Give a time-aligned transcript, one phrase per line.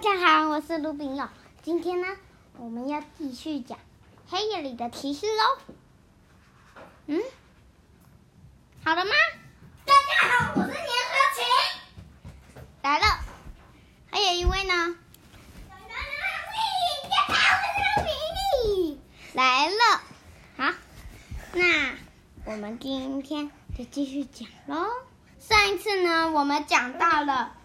[0.00, 1.28] 大家好，我是卢炳佑。
[1.60, 2.06] 今天呢，
[2.56, 3.76] 我们要继续讲
[4.28, 5.58] 《黑夜里的骑士》喽。
[7.06, 7.20] 嗯，
[8.84, 9.10] 好了吗？
[9.84, 10.84] 大家好，我是粘合
[11.34, 12.62] 琴。
[12.80, 13.06] 来了，
[14.12, 14.94] 还有一位呢。
[19.32, 20.00] 来了，
[20.58, 20.74] 好，
[21.54, 21.96] 那
[22.44, 24.86] 我们今天就继续讲喽。
[25.40, 27.57] 上一次呢，我们讲到了。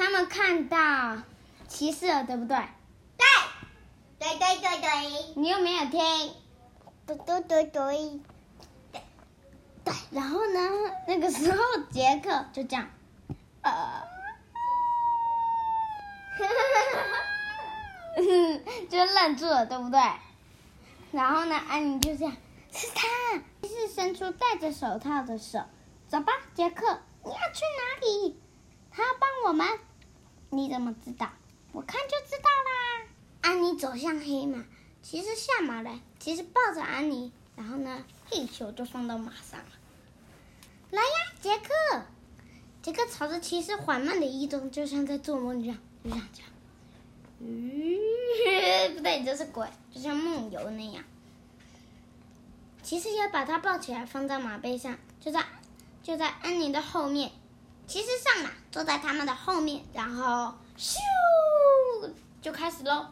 [0.00, 1.18] 他们看到
[1.68, 2.56] 骑士了，对不对？
[3.18, 3.26] 对，
[4.18, 4.88] 对对对对。
[5.36, 6.00] 你又没有听？
[7.06, 8.20] 对对对对。
[9.84, 10.58] 对，然后呢？
[11.06, 11.58] 那个时候
[11.90, 12.88] 杰克就这样，
[13.60, 14.02] 呃，
[18.88, 20.00] 就愣住了，对不对？
[21.12, 22.34] 然后呢，安妮就这样，
[22.72, 23.06] 是他，
[23.60, 25.60] 骑士伸出戴着手套的手，
[26.08, 28.40] 走吧，杰克，你要去哪里？
[28.90, 29.68] 他要帮我们。
[30.50, 31.30] 你怎么知道？
[31.72, 33.06] 我看就知道啦。
[33.40, 34.64] 安妮走向黑马，
[35.02, 39.66] 骑士下马来，其实抱着安妮，然后呢，嘿球就放到马上了。
[40.90, 41.08] 来呀，
[41.40, 42.02] 杰克！
[42.82, 46.50] 杰克朝着骑士缓慢的移动，就像在做梦一样，就像这样。
[47.38, 51.04] 嗯， 不对，这是鬼，就像梦游那样。
[52.82, 55.44] 骑士也把他抱起来，放在马背上，就在
[56.02, 57.30] 就在安妮的后面。
[57.90, 60.94] 骑士上马，坐在他们的后面，然后咻
[62.40, 63.08] 就开始喽，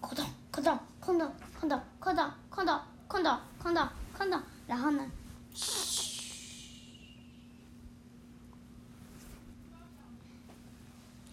[0.00, 3.88] 哐咚哐咚哐咚哐咚哐咚哐咚哐咚哐咚
[4.18, 5.08] 哐咚，然后呢，
[5.54, 6.20] 嘘，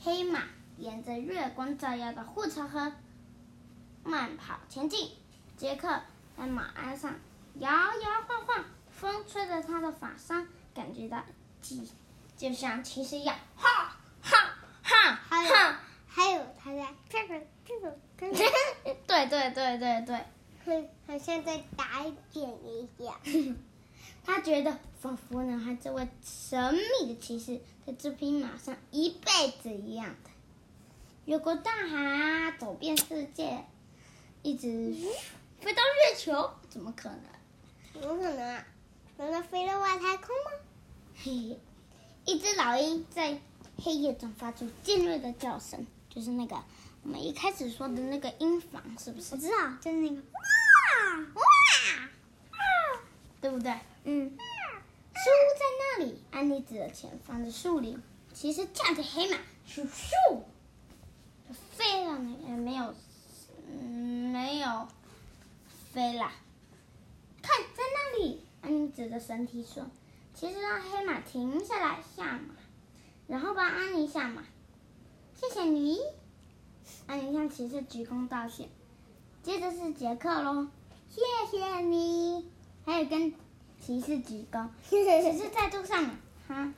[0.04, 0.44] 黑马
[0.78, 2.94] 沿着月光照耀的护城河
[4.04, 5.10] 慢跑前进，
[5.58, 6.00] 杰克
[6.38, 7.16] 在马鞍上
[7.56, 11.24] 摇摇晃晃，风吹着他的发梢，感觉到。
[12.44, 14.38] 就像骑士一样，哈哈
[14.84, 15.18] 哈！
[15.26, 15.50] 还有
[16.10, 17.98] 还有，他在这个这个
[19.08, 20.26] 对对对对对，
[20.66, 23.18] 哼，好像在打点一样。
[24.26, 30.30] 他觉得仿佛呢和这位神秘的骑士在这匹马上一辈子一样的，
[31.24, 33.64] 越过大海啊，走遍世界，
[34.42, 34.94] 一直
[35.62, 37.22] 飞到月球，怎么可能？
[37.94, 38.66] 怎么可能啊？
[39.16, 40.52] 难道飞到外太空吗？
[41.16, 41.60] 嘿嘿。
[42.26, 43.40] 一只老鹰在
[43.84, 46.64] 黑夜中发出尖锐的叫声，就是那个
[47.04, 49.36] 我们一开始说的那个鹰房，是不是？
[49.36, 50.22] 我知道，就是那个哇
[51.34, 51.44] 哇
[52.52, 52.58] 哇，
[53.42, 53.78] 对不对？
[54.06, 54.38] 嗯。
[55.16, 58.02] 树屋在那里，安妮指着前方的树林。
[58.34, 60.10] 其实驾着黑马，咻咻，
[61.48, 62.96] 就飞了那个没有，
[63.70, 64.88] 嗯，没有
[65.94, 66.32] 飞了。
[67.42, 69.86] 看，在那里，安妮指着身体说。
[70.34, 72.56] 骑士让黑马停下来下马，
[73.28, 74.44] 然后帮安妮下马。
[75.36, 76.00] 谢谢你，
[77.06, 78.68] 安妮向骑士鞠躬道谢。
[79.44, 80.68] 接着是杰克喽，
[81.08, 82.50] 谢谢你，
[82.84, 83.34] 还有跟
[83.80, 84.68] 骑士鞠躬。
[84.90, 86.16] 骑士再度上马，
[86.48, 86.74] 他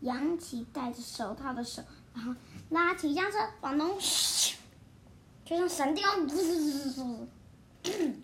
[0.00, 1.82] 扬起戴着手套的手，
[2.14, 2.34] 然后
[2.68, 3.98] 拉起缰车往东，
[5.44, 7.28] 就像闪电，滋滋滋
[7.82, 8.14] 滋，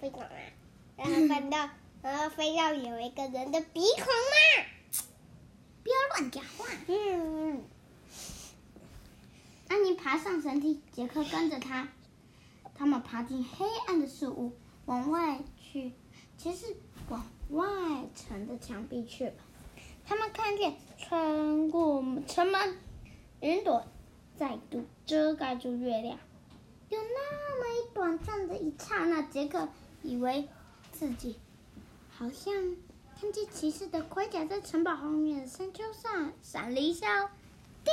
[0.00, 0.52] 飞过来，
[0.96, 1.68] 然后翻到。
[2.02, 4.66] 然后非要有一个人的鼻孔吗？
[5.82, 6.66] 不要乱讲话。
[6.86, 7.64] 嗯。
[9.68, 11.88] 安妮爬上神梯，杰克跟着他。
[12.74, 14.52] 他们爬进黑暗的树屋，
[14.86, 15.92] 往外去，
[16.36, 16.76] 其实
[17.08, 17.66] 往外
[18.14, 19.32] 层的墙壁去了。
[20.06, 22.78] 他们看见穿过城门，
[23.40, 23.84] 云朵
[24.36, 26.18] 再度遮盖住月亮。
[26.88, 29.68] 有那么一短暂的一刹那，杰克
[30.02, 30.48] 以为
[30.92, 31.36] 自己。
[32.18, 32.52] 好像
[33.20, 37.30] 看见骑士的盔甲在城堡后面的山丘上闪了一下，
[37.84, 37.92] 叮！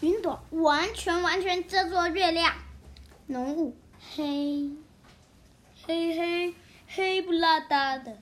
[0.00, 2.54] 云朵完全完全遮住了月亮，
[3.28, 3.74] 浓雾
[4.14, 4.72] 黑
[5.86, 6.54] 黑黑
[6.86, 8.18] 黑不拉哒的，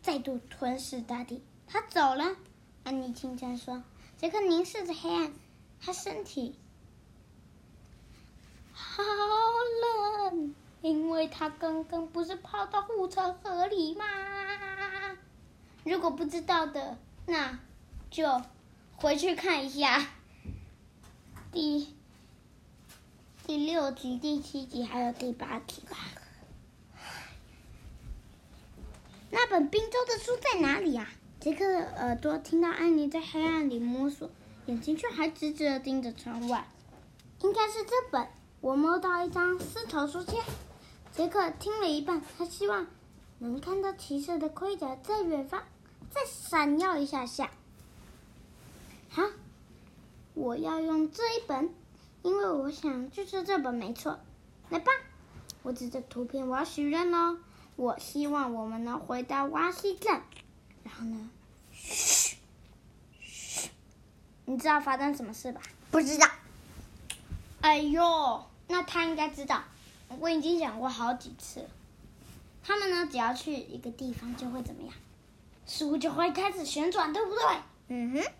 [0.00, 1.42] 再度吞噬大地。
[1.66, 2.34] 他走了，
[2.84, 3.84] 安妮轻声说
[4.16, 5.34] ：“杰克凝视着黑暗，
[5.82, 6.54] 他身体
[8.72, 9.02] 好
[10.32, 10.54] 冷。”
[10.86, 14.04] 因为他刚刚不是泡到护城河里吗？
[15.82, 16.96] 如果不知道的，
[17.26, 17.58] 那
[18.08, 18.40] 就
[18.94, 20.06] 回去看一下
[21.50, 21.92] 第
[23.44, 25.96] 第六集、第七集还有第八集吧。
[29.32, 31.08] 那本冰州的书在哪里啊？
[31.40, 34.30] 杰克的耳朵听到安妮在黑暗里摸索，
[34.66, 36.68] 眼睛却还直直的盯着窗外。
[37.40, 38.28] 应该是这本。
[38.60, 40.40] 我摸到一张丝绸书签。
[41.16, 42.86] 杰克听了一半，他希望
[43.38, 45.62] 能看到骑士的盔甲在远方
[46.10, 47.50] 再闪耀一下下。
[49.08, 49.22] 好，
[50.34, 51.72] 我要用这一本，
[52.22, 54.20] 因为我想就是这本没错。
[54.68, 54.92] 来吧，
[55.62, 57.38] 我指着图片，我要许愿哦。
[57.76, 60.20] 我希望我们能回到瓦西镇。
[60.84, 61.30] 然后呢？
[61.72, 62.36] 嘘，
[63.22, 63.70] 嘘，
[64.44, 65.62] 你知道发生什么事吧？
[65.90, 66.28] 不知道。
[67.62, 69.64] 哎呦，那他应该知道。
[70.20, 71.66] 我已经讲过好几次了。
[72.64, 74.92] 他们呢，只要去一个地方，就会怎么样？
[75.66, 77.42] 书就会开始旋转，对不对？
[77.88, 78.32] 嗯哼。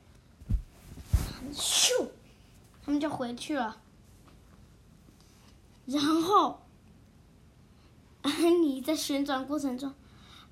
[1.54, 2.08] 咻，
[2.84, 3.80] 他们就回去了。
[5.86, 6.60] 然后，
[8.22, 9.88] 安妮在旋转过程中，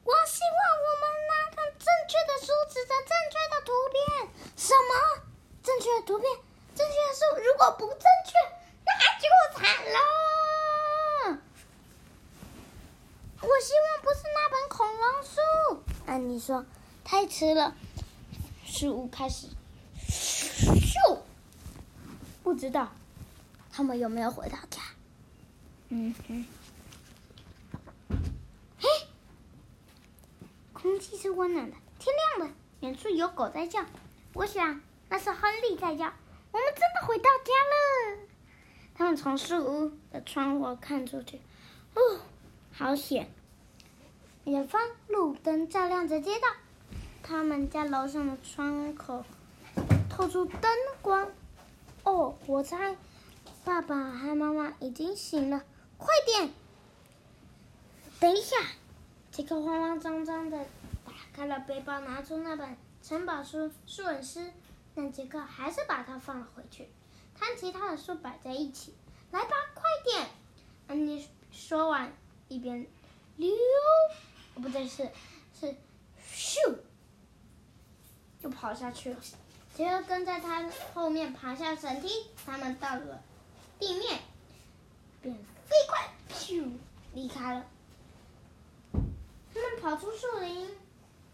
[0.04, 4.28] 我希望我们拿个正确的书，指着正确的图片。
[4.56, 5.22] 什么？
[5.62, 6.30] 正确的图片？
[6.76, 7.20] 正确的书？
[7.44, 8.38] 如果不正确，
[8.84, 9.24] 那就
[9.58, 9.98] 惨了。
[13.44, 15.82] 我希望不是那本恐龙书。
[16.06, 16.64] 安妮说
[17.04, 17.76] ：“太迟了。”
[18.64, 19.48] 书开始。
[19.98, 21.18] 咻！
[22.42, 22.90] 不知道
[23.70, 24.80] 他们有没有回到家？
[25.90, 26.46] 嗯哼。
[28.78, 28.88] 嘿，
[30.72, 33.84] 空气是温暖的，天亮了，远处有狗在叫。
[34.32, 36.12] 我想那是亨利在叫。
[36.50, 38.18] 我们真的回到家了。
[38.94, 41.40] 他们从树屋的窗户看出去，
[41.94, 42.20] 哦，
[42.76, 43.30] 好险！
[44.42, 46.48] 远方路灯照亮着街道，
[47.22, 49.24] 他们家楼上的窗口。
[50.10, 50.62] 透出灯
[51.00, 51.28] 光，
[52.02, 52.96] 哦，我猜
[53.64, 55.62] 爸爸和妈妈已经醒了，
[55.96, 56.52] 快点！
[58.18, 58.56] 等一下，
[59.30, 60.58] 杰克慌慌张张的
[61.04, 64.40] 打开了背包，拿出那本城堡书《舒尔斯》，
[64.96, 66.88] 但杰克还是把它放了回去，
[67.38, 68.94] 摊其他的书摆在一起。
[69.30, 70.28] 来吧，快点！
[70.88, 72.12] 安妮说完，
[72.48, 72.86] 一边
[73.36, 73.50] 溜，
[74.54, 75.10] 不对，是
[75.58, 75.74] 是
[76.32, 76.76] 咻，
[78.42, 79.20] 就跑下去了。
[79.74, 82.08] 杰克跟在他后面爬下绳梯，
[82.46, 83.22] 他们到了
[83.78, 84.20] 地面，
[85.20, 86.70] 便飞快咻
[87.12, 87.66] 离开了。
[88.92, 90.68] 他们跑出树林，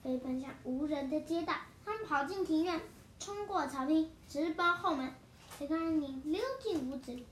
[0.03, 1.55] 飞奔向无人的街道。
[1.85, 2.81] 他们跑进庭院，
[3.19, 5.13] 冲过草坪，直奔后门。
[5.59, 7.27] 杰克安妮溜进屋子里，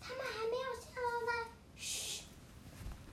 [0.00, 1.50] 他们还没有下楼呢。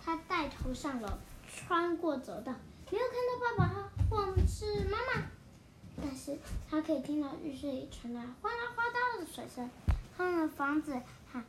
[0.07, 1.09] 嘘，他带头上楼，
[1.53, 2.53] 穿过走道，
[2.89, 5.27] 没有看到爸爸或是妈妈。
[6.01, 6.37] 但是
[6.69, 9.69] 他可以听到浴室里传来哗啦哗啦的水声，
[10.15, 10.93] 他们的房子
[11.33, 11.43] 和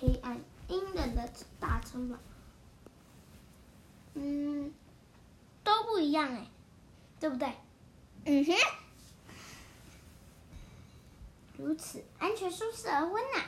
[0.00, 1.30] 黑暗阴冷的
[1.60, 2.16] 大城堡，
[4.14, 4.72] 嗯，
[5.62, 6.48] 都不一样哎，
[7.20, 7.52] 对不对？
[8.24, 8.52] 嗯哼，
[11.58, 13.44] 如此安全、舒适而温暖，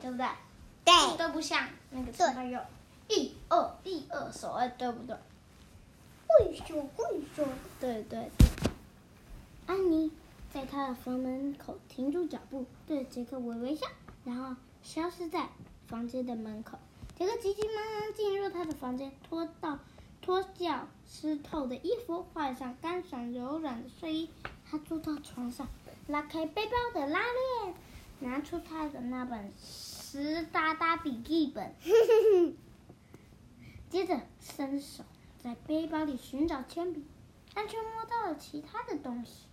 [0.00, 0.26] 对不对？
[0.84, 2.58] 对，都不像那个城堡有
[3.08, 5.16] 一二一二手哎，对不对？
[6.28, 7.46] 会说会说，
[7.80, 8.70] 对对对。
[9.66, 10.10] 安妮
[10.52, 13.86] 在他的房门口停住脚步，对杰克微微笑，
[14.24, 15.48] 然后消失在
[15.86, 16.78] 房间的门口。
[17.18, 19.78] 杰克急急忙忙进入他的房间，脱到
[20.20, 24.30] 脱掉湿透的衣服，换上干爽柔软的睡衣。
[24.68, 25.68] 他坐到床上，
[26.08, 27.20] 拉开背包的拉
[27.62, 27.74] 链，
[28.18, 31.72] 拿出他的那本湿哒哒笔记本，
[33.96, 35.04] 接着伸手
[35.42, 37.02] 在背包里寻找铅笔，
[37.54, 39.46] 但却摸到了其他的东西。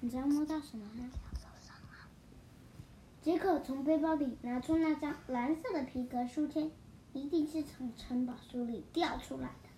[0.00, 1.10] 你知道摸到什么吗？
[3.20, 6.70] 杰克从背包里拿出那张蓝色的皮革书签，
[7.12, 9.68] 一定是从城堡书里掉出来的。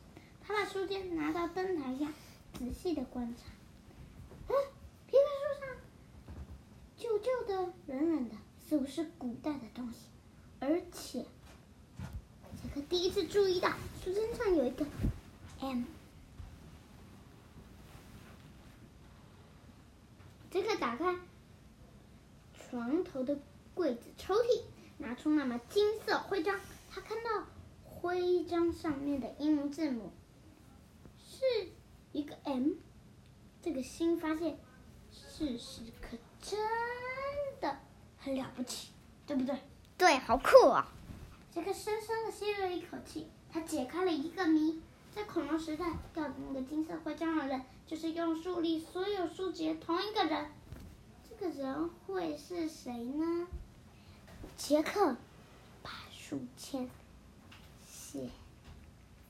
[0.40, 2.12] 他把书签拿到灯台下，
[2.52, 3.42] 仔细的观察。
[4.46, 4.54] 嗯，
[5.08, 5.76] 皮革书上
[6.96, 10.06] 旧旧的、软软的，似乎是古代的东西。
[10.60, 11.26] 而且，
[12.74, 13.70] 他第一次注意到
[14.02, 14.84] 书签上有一个
[15.60, 15.84] M。
[20.50, 21.16] 杰克打开
[22.52, 23.38] 床头的
[23.74, 24.62] 柜子抽屉，
[24.98, 26.60] 拿出那枚金色徽章。
[26.90, 27.46] 他看到
[27.84, 30.12] 徽章上面的英文字母
[31.18, 31.68] 是
[32.10, 32.72] 一个 M。
[33.62, 34.58] 这个新发现，
[35.12, 36.58] 事实可真
[37.60, 37.78] 的
[38.18, 38.90] 很了不起，
[39.26, 39.56] 对不对？
[39.96, 40.92] 对，好酷啊！
[41.54, 44.82] 杰克深深的吸了一口气，他解开了一个谜。
[45.14, 50.50] 在恐龙时代掉的那个金色徽章的人，就是用树立所有书籍同一个人。
[51.30, 53.46] 这个人会是谁呢？
[54.56, 55.14] 杰克
[55.84, 56.90] 把书签
[57.86, 58.28] 写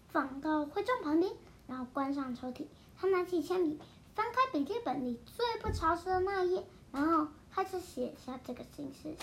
[0.09, 1.31] 放到徽章旁边，
[1.67, 2.65] 然后关上抽屉。
[2.99, 3.79] 他拿起铅笔，
[4.15, 9.15] 翻开笔记本里最不潮湿的那一页，然后开始写下这个姓氏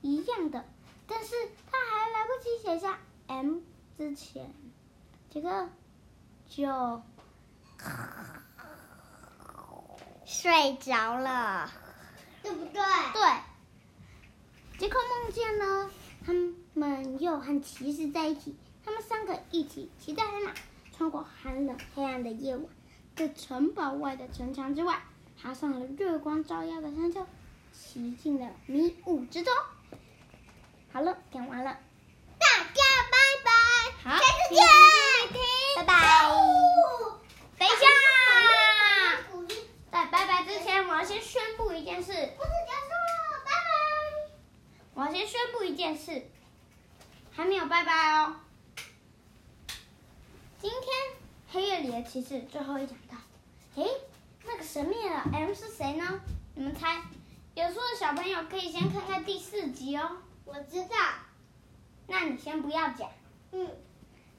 [0.00, 0.64] 一样的。
[1.10, 1.34] 但是
[1.70, 3.58] 他还来不及写下 M
[3.98, 4.54] 之前，
[5.28, 5.68] 杰克。
[6.48, 7.02] 就
[10.24, 11.70] 睡着了。
[12.42, 12.82] 对不对？
[13.12, 13.22] 对
[14.78, 15.90] 杰克梦见了
[16.24, 16.32] 他
[16.74, 20.52] 们又和骑士在一起，他们三个一起骑在黑马，
[20.92, 22.66] 穿过寒冷黑暗的夜晚，
[23.14, 25.02] 在城堡外的城墙之外，
[25.40, 27.24] 爬上了月光照耀的山丘，
[27.72, 29.52] 骑进了迷雾之中。
[30.92, 31.78] 好了，讲完了，
[32.36, 32.82] 大家
[33.12, 33.50] 拜拜，
[34.02, 34.60] 好，下次见，
[35.76, 35.94] 拜拜。
[37.56, 37.86] 等一下，
[39.92, 42.12] 在拜拜之前，我要先宣布一件事。
[42.12, 43.60] 故事结束了，拜拜。
[44.94, 46.28] 我要先宣布一件事，
[47.30, 48.34] 还没有拜拜哦。
[50.60, 50.82] 今天
[51.52, 53.16] 黑夜里的骑士最后一讲到，
[53.80, 53.88] 诶，
[54.44, 56.20] 那个神秘的 M 是谁呢？
[56.56, 57.00] 你们猜？
[57.54, 60.16] 有书的小朋友可以先看看第四集哦。
[60.52, 60.96] 我知道，
[62.08, 63.08] 那你先不要讲。
[63.52, 63.68] 嗯，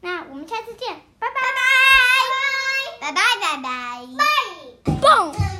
[0.01, 1.33] 那我们下次见，拜拜
[3.01, 5.01] 拜拜，拜拜，拜拜，拜。
[5.01, 5.50] 蹦。